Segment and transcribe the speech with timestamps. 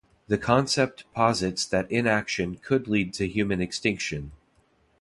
[0.29, 4.31] The concept posits that inaction could lead to human extinction.